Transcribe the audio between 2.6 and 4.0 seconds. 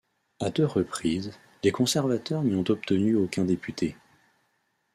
obtenu aucun député.